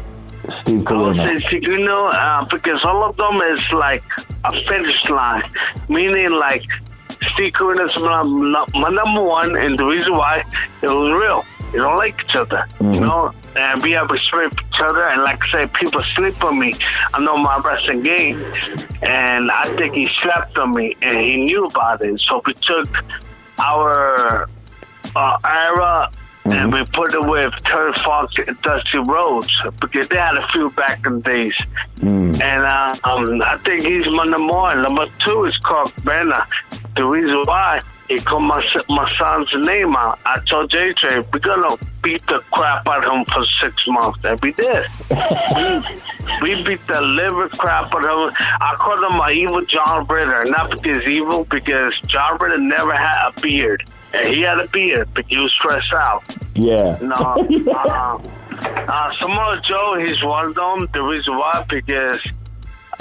[0.61, 1.27] Steve I would Corino.
[1.27, 4.03] say Steve Corino uh, because all of them is like
[4.45, 5.43] a finish line,
[5.89, 6.63] meaning like
[7.33, 10.43] Steve Corino is my, my number one, and the reason why
[10.81, 11.43] it was real.
[11.73, 12.99] You don't like each other, you Mhm.
[13.01, 15.03] know, and we have respect for each other.
[15.07, 16.75] And like I said, people sleep on me.
[17.13, 18.43] I know my wrestling game,
[19.03, 22.19] and I think he slept on me, and he knew about it.
[22.21, 22.87] So we took
[23.59, 24.49] our
[25.15, 26.09] uh, era
[26.45, 30.69] and we put it with Terry Funk and Dusty Rhodes because they had a few
[30.71, 31.53] back in the days.
[31.99, 32.39] Mm.
[32.41, 34.81] And uh, um, I think he's my number one.
[34.81, 36.45] Number two is Clark Banner.
[36.95, 40.19] The reason why he called my my son's name out.
[40.25, 44.19] I told J J we're gonna beat the crap out of him for six months,
[44.23, 44.85] and we did.
[45.11, 45.81] we,
[46.55, 48.35] we beat the liver crap out of him.
[48.39, 52.95] I called him my evil John Ritter, not because he's evil, because John Ritter never
[52.95, 53.87] had a beard.
[54.11, 56.23] And he had a beard, but he was stressed out.
[56.55, 56.97] Yeah.
[56.99, 57.13] No,
[57.71, 58.17] uh,
[58.61, 60.89] uh, Samoa Joe, he's one of them.
[60.93, 62.19] The reason why, because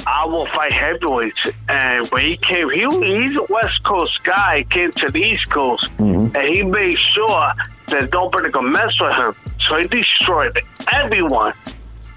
[0.07, 1.41] I will fight heavyweights.
[1.69, 4.65] And when he came, he he's a West Coast guy.
[4.71, 6.35] Came to the East Coast, Mhm.
[6.35, 7.53] and he made sure
[7.89, 9.35] that nobody could mess with him.
[9.69, 10.59] So he destroyed
[10.93, 11.53] everyone.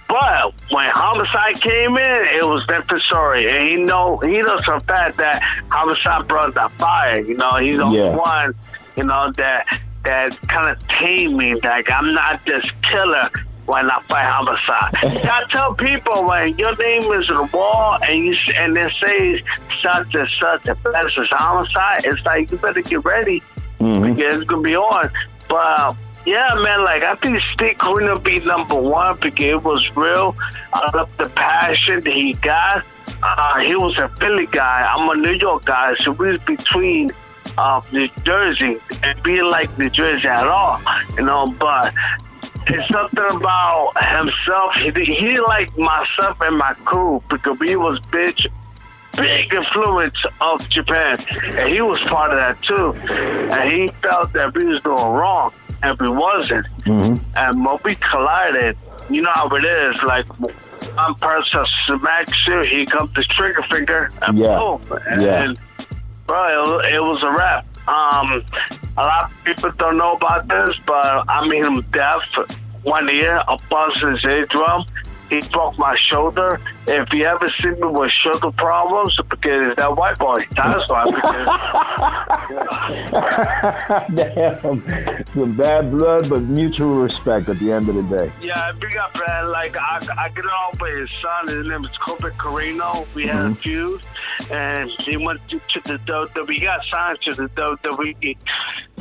[0.08, 3.50] But when Homicide came in, it was different story.
[3.50, 7.22] And he know he knows for fact that Homicide brought that fire.
[7.22, 8.16] You know, he's the Yeah.
[8.16, 8.54] one,
[8.98, 9.66] you know, that
[10.04, 11.54] that kind of tamed me.
[11.56, 13.30] Like I'm not this killer
[13.66, 14.96] when I fight Homicide.
[15.30, 19.40] I tell people when your name is on the wall and you and it says
[19.82, 23.42] such and such and is Homicide, it's like you better get ready
[23.80, 24.16] Mhm.
[24.16, 25.10] because it's gonna be on.
[25.48, 25.96] But
[26.26, 30.36] yeah, man, like I think Steve Corino be number one because it was real.
[30.74, 32.84] I love the passion that he got.
[33.24, 34.88] Uh, he was a Philly guy.
[34.90, 37.12] I'm a New York guy, so we was between
[37.58, 40.80] uh, New Jersey and being like New Jersey at all,
[41.18, 41.48] you know.
[41.60, 41.94] But
[42.68, 44.76] it's something about himself.
[44.76, 48.48] He, he like myself and my crew because he was bitch
[49.18, 51.18] big influence of Japan,
[51.58, 52.94] and he was part of that too.
[53.54, 55.52] And he felt that we was doing wrong,
[55.84, 56.66] and we wasn't.
[56.86, 57.24] Mm-hmm.
[57.36, 58.78] And when we collided,
[59.10, 60.02] you know how it is.
[60.04, 64.58] Like one person smacks you, he comes the trigger finger, and Yeah.
[64.58, 64.82] boom.
[65.08, 65.54] And, Yeah.
[66.26, 67.66] bro, it, was- it was a wrap.
[67.92, 68.46] Um,
[68.96, 72.22] a lot of people don't know about this, but I mean, him deaf
[72.84, 73.44] one year.
[73.50, 74.86] A bust his eardrum.
[75.30, 76.62] He broke my shoulder.
[76.88, 80.44] If you ever see me with sugar problems, because that white boy.
[80.56, 81.06] That's why.
[84.16, 84.56] Damn,
[85.34, 88.32] some bad blood, but mutual respect at the end of the day.
[88.42, 89.50] yeah, big up, man.
[89.50, 91.48] Like I, I get along with his son.
[91.48, 93.06] His name is Colby Corino.
[93.14, 94.02] We had a feud,
[94.50, 96.54] and he went to, to the WWE.
[96.54, 98.38] He got signed to the WWE,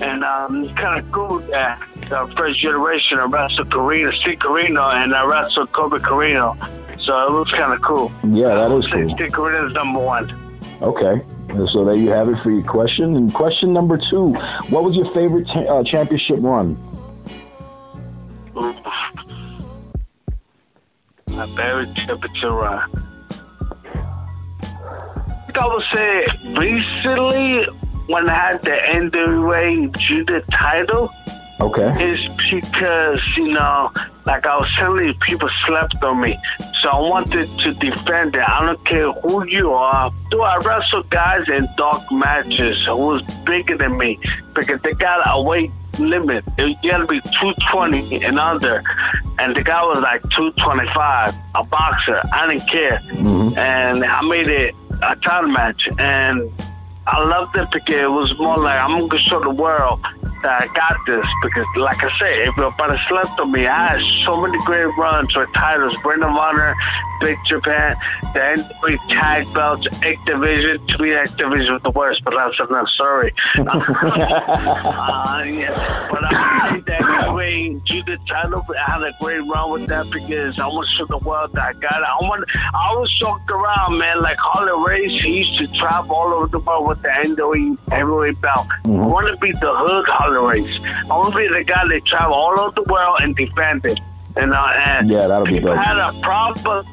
[0.01, 4.91] and um, it's kind of cool that the first generation I wrestled Corino, Steve Corino,
[4.91, 6.57] and I wrestled Colby Corino.
[7.05, 8.11] So it was kind of cool.
[8.25, 9.15] Yeah, that is cool.
[9.17, 10.31] Steve Corino's number one.
[10.83, 11.23] Okay.
[11.73, 13.17] So there you have it for your question.
[13.17, 14.33] And question number two:
[14.71, 16.77] What was your favorite uh, championship run?
[21.29, 23.07] My favorite temperature run.
[24.63, 26.27] I think I would say
[26.59, 27.65] recently
[28.07, 31.11] when I had the NWA Junior title
[31.61, 32.13] Okay.
[32.13, 33.91] is because, you know,
[34.25, 36.39] like I was telling you, people slept on me.
[36.83, 38.49] So I wanted to defend it.
[38.49, 40.11] I don't care who you are.
[40.31, 44.19] Do I wrestle guys in dark matches who's bigger than me
[44.55, 46.45] because they got a weight limit.
[46.57, 48.83] It gotta be 220 and under.
[49.39, 52.23] And the guy was like 225, a boxer.
[52.33, 53.01] I didn't care.
[53.11, 53.57] Mhm.
[53.59, 55.89] And I made it a title match.
[55.99, 56.51] And
[57.07, 60.01] I loved it because it was more like I'm gonna show the world
[60.45, 61.27] I got this.
[61.43, 65.35] Because, like I said, if nobody slept on me, I had so many great runs
[65.35, 66.75] with titles: Ring of Honor,
[67.21, 67.97] Big Japan,
[68.35, 70.87] the NWA Tag Belts, X Division.
[70.87, 73.35] To me, X Division was the worst, but that's another story.
[73.59, 73.65] uh,
[75.47, 76.09] yeah.
[76.11, 77.01] But I think that
[77.91, 78.65] you the title.
[78.71, 81.73] I had a great run with that because I want to the world that I
[81.75, 82.05] got it.
[82.05, 82.45] I want.
[82.55, 84.23] I was shocked around, man.
[84.23, 88.41] Like Harley Race, he used to travel all over the world with the NWA heavyweight
[88.41, 88.69] belt.
[88.85, 90.79] I want to be the hood Harley Race.
[90.85, 93.99] I want to be the guy that travel all over the world and defend it.
[94.37, 95.77] And, uh, and Yeah, that'll be dope.
[95.77, 96.87] had a problem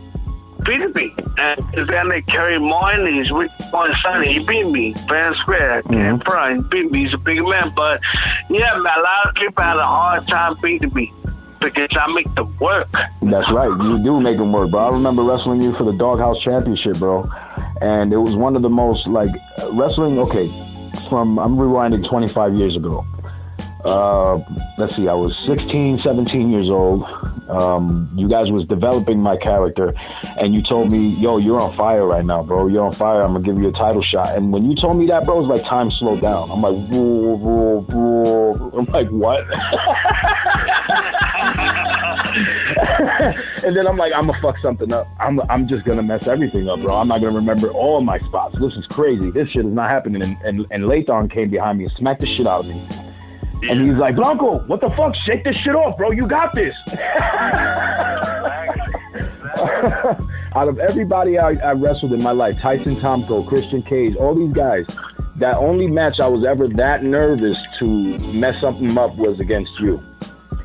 [0.64, 1.14] beating me.
[1.38, 3.06] And then they carry mine.
[3.06, 4.24] He's with my son.
[4.24, 5.80] He beat me fair and square.
[5.92, 7.06] In front, he beat me.
[7.06, 7.72] He's a big man.
[7.76, 8.02] But
[8.50, 11.14] yeah, man, a lot of people had a hard time beating me
[11.60, 12.90] because I make the work.
[13.22, 13.70] That's right.
[13.70, 14.80] You do make them work, bro.
[14.88, 17.30] I remember wrestling you for the Doghouse Championship, bro.
[17.82, 19.30] And it was one of the most like
[19.62, 20.18] uh, wrestling.
[20.18, 20.48] Okay,
[21.10, 23.06] from I'm rewinding 25 years ago.
[23.88, 24.44] Uh,
[24.78, 27.04] let's see, I was 16, 17 years old.
[27.48, 29.94] Um, you guys was developing my character,
[30.38, 32.68] and you told me, "Yo, you're on fire right now, bro.
[32.68, 33.24] You're on fire.
[33.24, 35.44] I'm gonna give you a title shot." And when you told me that, bro, it
[35.44, 36.52] was like time slowed down.
[36.52, 38.72] I'm like, whoa, whoa, whoa.
[38.78, 39.40] I'm like, what?
[43.64, 45.08] and then I'm like, I'm gonna fuck something up.
[45.18, 46.98] I'm I'm just gonna mess everything up, bro.
[46.98, 48.58] I'm not gonna remember all my spots.
[48.60, 49.32] This is crazy.
[49.32, 50.22] This shit is not happening.
[50.22, 53.07] And and, and came behind me and smacked the shit out of me.
[53.64, 55.14] And he's like, Blanco, what the fuck?
[55.26, 56.12] Shake this shit off, bro.
[56.12, 56.76] You got this.
[60.56, 64.54] Out of everybody I, I wrestled in my life, Tyson Tomko, Christian Cage, all these
[64.54, 64.86] guys,
[65.38, 67.86] that only match I was ever that nervous to
[68.34, 70.02] mess something up was against you.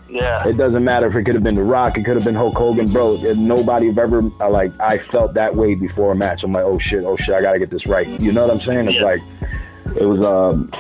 [0.09, 0.46] Yeah.
[0.46, 2.55] It doesn't matter if it could have been The Rock, it could have been Hulk
[2.55, 3.16] Hogan, bro.
[3.35, 6.40] Nobody have ever uh, like I felt that way before a match.
[6.42, 8.07] I'm like, oh shit, oh shit, I gotta get this right.
[8.20, 8.88] You know what I'm saying?
[8.88, 9.05] It's Yeah.
[9.05, 9.20] like
[9.96, 10.70] it was um,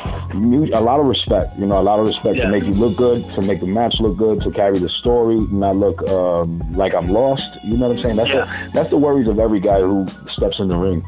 [0.72, 1.58] a lot of respect.
[1.58, 2.44] You know, a lot of respect Yeah.
[2.44, 5.36] to make you look good, to make the match look good, to carry the story,
[5.50, 7.48] not look um, like I'm lost.
[7.64, 8.16] You know what I'm saying?
[8.16, 8.66] That's Yeah.
[8.66, 11.04] the, that's the worries of every guy who steps in the ring.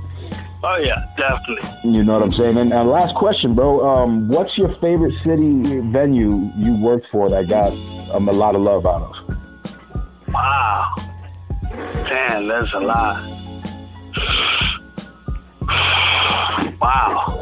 [0.67, 1.69] Oh yeah, definitely.
[1.85, 2.57] You know what I'm saying?
[2.57, 3.87] And, and last question, bro.
[3.87, 7.73] Um, what's your favorite city venue you worked for that got
[8.15, 9.37] um, a lot of love out of?
[10.33, 10.95] Wow.
[12.09, 13.31] Damn, that's a lot.
[16.81, 17.41] Wow.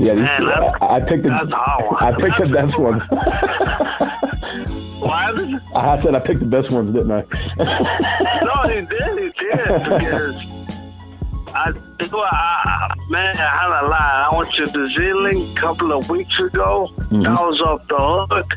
[0.00, 1.30] Yeah, Man, that's- I, I picked the.
[1.30, 3.02] I picked the best a ones.
[5.02, 5.62] It?
[5.74, 7.22] I said I picked the best ones, didn't I?
[8.44, 9.18] No, he did.
[9.18, 9.64] He did.
[9.64, 10.36] Because
[11.48, 14.28] I, do I, man, I had a lie.
[14.30, 16.88] I went to New Zealand a couple of weeks ago.
[17.10, 17.24] Mhm.
[17.24, 17.96] That was off the
[18.34, 18.54] hook.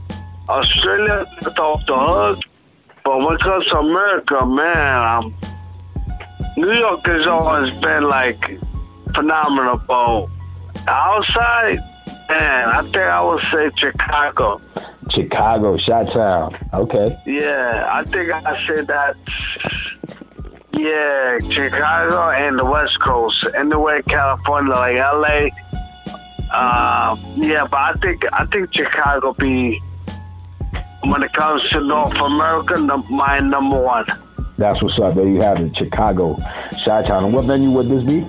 [0.50, 2.40] Australia, that's off the hook.
[3.04, 5.36] But when it comes to America, man, um,
[6.58, 8.60] New York has always been like
[9.16, 10.30] phenomenal.
[10.88, 11.80] Outside,
[12.30, 14.62] man, I think I would say Chicago.
[15.12, 16.58] Chicago, Shot Town.
[16.74, 17.18] Okay.
[17.26, 19.16] Yeah, I think I said that.
[20.74, 25.50] Yeah, Chicago and the West Coast, anywhere California, like LA.
[26.52, 29.82] Uh, yeah, but I think I think Chicago be
[31.04, 32.78] when it comes to North America,
[33.10, 34.06] my number one.
[34.58, 35.16] That's what's up.
[35.16, 36.38] There you have it, Chicago,
[36.84, 37.26] Shot Town.
[37.26, 38.26] And what venue would this be?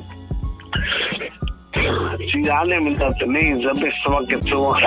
[1.85, 3.66] See, I don't even know the names.
[3.66, 4.83] I've been smoking too long.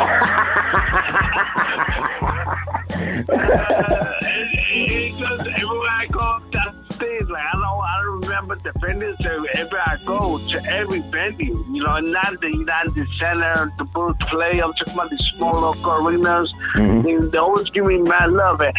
[5.58, 9.24] everywhere I go downstairs, like I don't, I don't remember the venues.
[9.26, 14.60] Everywhere I go to every venue, you know, not the United Center, the Booth Play.
[14.60, 16.52] I'm talking about the small local arenas.
[16.76, 17.02] Mm-hmm.
[17.04, 18.62] They, they always give me mad love.
[18.62, 18.74] And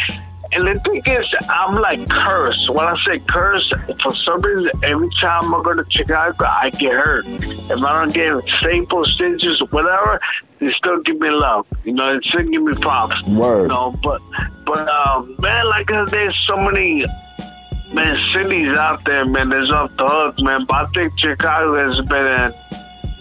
[0.53, 2.71] and the thing is, I'm like cursed.
[2.71, 6.93] When I say cursed, for some reason, every time I go to Chicago, I get
[6.93, 7.27] hurt.
[7.27, 10.21] If I don't get Staples, stitches, whatever,
[10.59, 11.67] they still give me love.
[11.85, 13.23] You know, they still give me props.
[13.25, 13.63] Word.
[13.63, 14.23] You know, but,
[14.65, 17.05] but, um, man, like I there's so many,
[17.93, 20.65] man, cities out there, man, there's off the hook, man.
[20.67, 22.55] But I think Chicago has been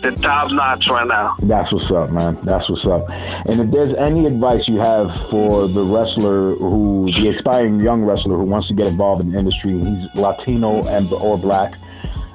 [0.01, 1.35] the top notch right now.
[1.41, 2.37] That's what's up, man.
[2.43, 3.05] That's what's up.
[3.09, 8.37] And if there's any advice you have for the wrestler who, the aspiring young wrestler
[8.37, 11.73] who wants to get involved in the industry, he's Latino and or black,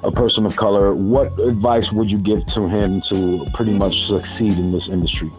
[0.02, 4.58] a person of color, what advice would you give to him to pretty much succeed
[4.58, 5.30] in this industry?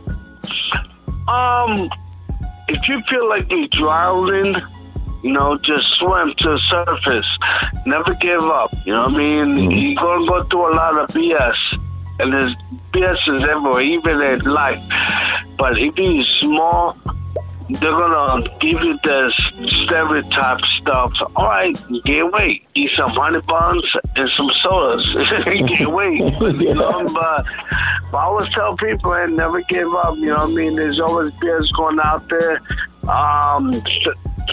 [1.28, 1.90] Um,
[2.70, 4.56] if you feel like you're drowning,
[5.22, 7.28] you know, just swim to the surface.
[7.86, 8.74] Never give up.
[8.86, 9.46] You know what I mean?
[9.46, 9.72] Mm-hmm.
[9.72, 11.83] You're gonna go through a lot of BS
[12.20, 12.56] and there's
[12.92, 14.82] business everywhere, even in life.
[15.58, 16.98] But if you're small,
[17.70, 19.34] they're gonna give you this
[19.84, 21.12] stereotype stuff.
[21.36, 25.06] All right, gain weight, eat some honey buns and some sodas,
[25.46, 26.22] gain weight.
[26.64, 27.46] You know, but,
[28.12, 30.16] but I always tell people and never give up.
[30.18, 30.76] You know what I mean?
[30.76, 32.62] There's always beers going out there.
[33.08, 33.82] Um,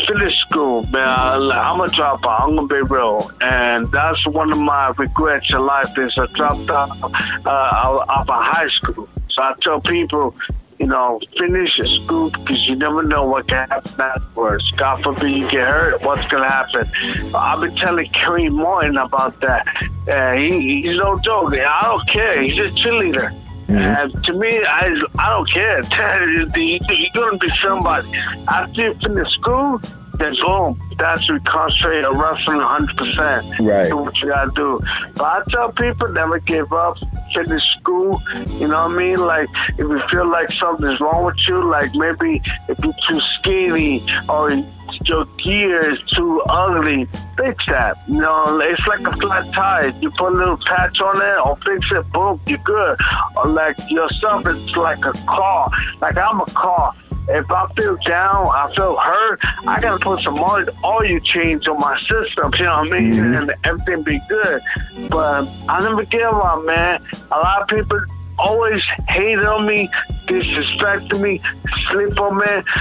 [0.06, 1.50] finish school, man.
[1.52, 2.40] I'm a dropout.
[2.42, 6.68] I'm gonna be real, and that's one of my regrets in life is I dropped
[6.70, 6.90] out
[7.46, 9.08] uh, of high school.
[9.30, 10.34] So I tell people,
[10.78, 11.70] you know, finish
[12.02, 14.68] school because you never know what can happen afterwards.
[14.72, 16.90] God forbid you get hurt, what's gonna happen?
[17.34, 19.66] I've been telling Kareem Martin about that.
[20.08, 21.54] Uh, he, he's no joke.
[21.54, 22.42] I don't care.
[22.42, 23.36] He's a cheerleader.
[23.70, 24.14] Mm-hmm.
[24.16, 25.82] And to me, I I don't care.
[26.56, 28.10] You're gonna be somebody.
[28.48, 29.80] After you finish school,
[30.18, 32.96] then boom, that's you concentrate on wrestling 100.
[32.96, 33.88] percent Right.
[33.88, 34.80] Do what you gotta do.
[35.14, 36.96] But I tell people never give up.
[37.34, 38.20] Finish school.
[38.58, 39.18] You know what I mean?
[39.18, 44.04] Like if you feel like something's wrong with you, like maybe if you're too skinny
[44.28, 44.50] or
[45.04, 47.96] your gear is too ugly, fix that.
[48.08, 49.88] You know, it's like a flat tire.
[50.00, 52.98] You put a little patch on it or fix it, boom, you're good.
[53.36, 55.70] Or like yourself, it's like a car.
[56.00, 56.94] Like I'm a car.
[57.28, 61.78] If I feel down, I feel hurt, I gotta put some oil, oil change on
[61.78, 63.12] my system, you know what I mean?
[63.12, 63.50] Mm-hmm.
[63.50, 64.60] And everything be good.
[65.08, 67.04] But I never give up, man.
[67.30, 68.00] A lot of people
[68.38, 69.88] always hate on me,
[70.26, 71.40] disrespecting me,
[71.90, 72.72] sleep on me.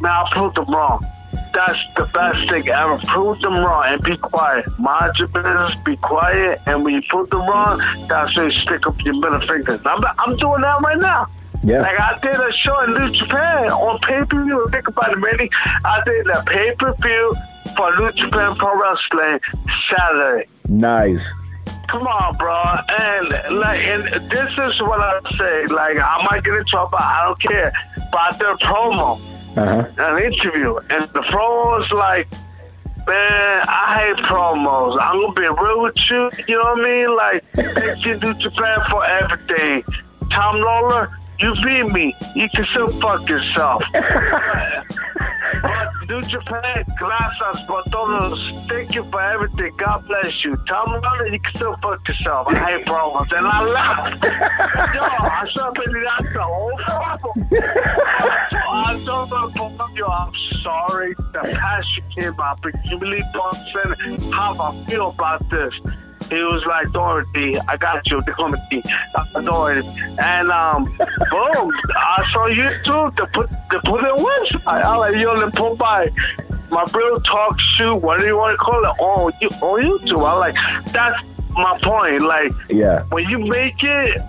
[0.00, 1.04] Now I proved them wrong
[1.52, 2.98] that's the best thing ever.
[3.06, 4.66] Prove them wrong and be quiet.
[4.78, 8.86] Mind your business, be quiet, and when you prove them wrong, that's when you stick
[8.86, 9.80] up your middle fingers.
[9.84, 11.26] I'm, I'm doing that right now.
[11.64, 11.82] Yeah.
[11.82, 14.68] Like I did a show in New Japan on pay per view.
[14.70, 15.50] Think about it, Manny.
[15.84, 17.34] I did a pay per view
[17.76, 19.40] for New Japan Pro Wrestling
[19.90, 20.48] Saturday.
[20.68, 21.20] Nice.
[21.88, 22.54] Come on, bro.
[22.54, 25.66] And like, and this is what I say.
[25.66, 26.98] Like, I might get in trouble.
[26.98, 27.72] I don't care.
[28.12, 29.88] But I did a promo uh-huh.
[29.98, 32.28] an interview, and the promo was like,
[33.06, 34.98] man, I hate promos.
[35.00, 36.30] I'm gonna be real with you.
[36.46, 37.16] You know what I mean?
[37.16, 39.84] Like, thank you to Japan for everything.
[40.30, 41.08] Tom Lawlor,
[41.40, 42.16] you beat me.
[42.34, 43.82] You can still fuck yourself.
[46.08, 48.38] New Japan, gracias por todos.
[48.68, 49.76] Thank you for everything.
[49.76, 50.56] God bless you.
[50.68, 52.48] Tom Lawlor, you can still fuck yourself.
[52.48, 53.30] I hate problems.
[53.32, 54.24] And I laughed.
[54.94, 57.48] Yo, I saw Billy that's the whole problem.
[58.70, 61.14] I told him, yo, I'm sorry.
[61.32, 63.58] The passion came out, but you really don't
[64.32, 65.74] how I feel about this.
[66.30, 69.88] He was like, Dorothy, I got you, uh, Dorothy.
[70.18, 70.84] And um,
[71.30, 74.66] boom, I saw YouTube to put to put it website.
[74.66, 76.10] I like, yo, let put by
[76.70, 80.28] my real talk shoot, what do you want to call it, on, you on YouTube.
[80.28, 80.54] I like,
[80.92, 81.18] that's
[81.50, 82.22] my point.
[82.22, 84.20] Like, yeah, when you make it,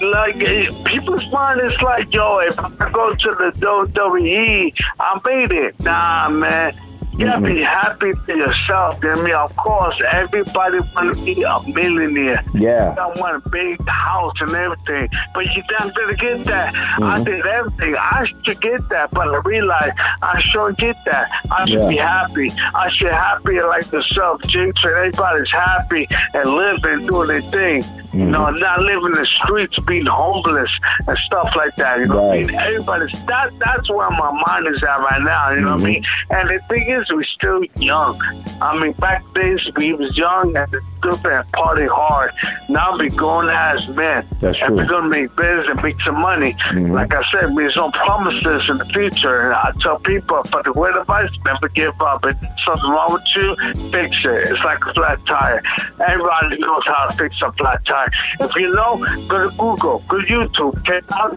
[0.00, 0.38] like
[0.84, 5.80] people's mind is like, yo, if I go to the WWE, I made it.
[5.80, 6.78] Nah, man
[7.18, 8.98] You gotta be happy to yourself.
[9.02, 12.44] I mean, of course, everybody want to be a millionaire.
[12.52, 12.94] Yeah.
[12.98, 16.74] I want a big house and everything, but you not gonna get that.
[16.74, 17.24] I mm-hmm.
[17.24, 17.96] did everything.
[17.96, 21.30] I should get that, but I realized I shouldn't get that.
[21.50, 21.88] I should Yeah.
[21.88, 22.52] be happy.
[22.74, 27.84] I should happy like yourself, Jinx, and everybody's happy and living, doing their thing.
[28.16, 28.24] Mm-hmm.
[28.24, 30.70] You know, not living in the streets, being homeless
[31.06, 31.98] and stuff like that.
[31.98, 32.46] You know, what I Right.
[32.46, 33.52] mean, everybody's that.
[33.58, 35.50] That's where my mind is at right now.
[35.50, 35.86] You know what I mm-hmm.
[35.86, 36.04] mean?
[36.30, 38.18] And the thing is, we're still young.
[38.62, 40.74] I mean, back days we was young and
[41.06, 42.32] stupid and party hard.
[42.68, 44.26] Now be grown as men.
[44.40, 44.76] That's and true.
[44.76, 46.54] we're gonna make business and make some money.
[46.72, 46.92] Mhm.
[46.92, 49.42] Like I said, there's no promises in the future.
[49.46, 52.24] And I tell people, but the word of advice, never give up.
[52.26, 53.56] If something wrong with you,
[53.90, 54.50] fix it.
[54.50, 55.62] It's like a flat tire.
[56.06, 58.10] Everybody knows how to fix a flat tire.
[58.40, 58.96] If you know,
[59.28, 60.84] go to Google, go to YouTube.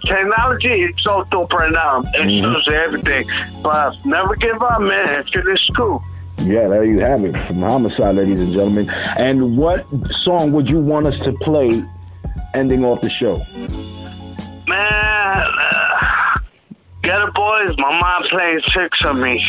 [0.07, 2.01] Technology is so dope right now.
[2.15, 2.41] It Mhm.
[2.41, 3.29] shows everything.
[3.61, 5.23] But never give up, man.
[5.31, 6.03] Finish school.
[6.41, 8.89] Yeah, there you have it from Homicide, ladies and gentlemen.
[8.89, 9.85] And what
[10.23, 11.83] song would you want us to play
[12.53, 13.39] ending off the show?
[14.67, 16.39] Man, uh,
[17.01, 17.75] Geto Boys.
[17.77, 19.39] My mom playing tricks on me.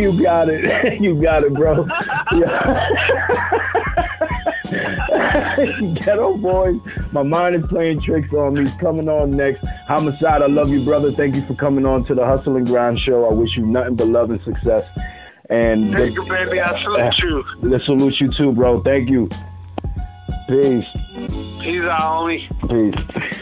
[0.00, 0.90] you got it.
[1.00, 1.86] You got it, bro.
[2.32, 2.88] Yeah.
[5.98, 6.80] Geto Boys.
[7.12, 8.70] My mind is playing tricks on me.
[8.78, 9.64] Coming on next.
[9.86, 11.10] Homicide, I love you, brother.
[11.12, 13.28] Thank you for coming on to the Hustle and Grind show.
[13.28, 14.84] I wish you nothing but love and success.
[15.48, 16.60] And Thank you, baby.
[16.60, 17.44] I salute you.
[17.68, 18.82] Let's salute you too, bro.
[18.82, 19.28] Thank you.
[20.48, 20.86] Peace.
[21.62, 22.48] He's our only.
[22.68, 23.40] Peace.